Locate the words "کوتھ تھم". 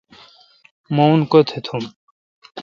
1.31-1.81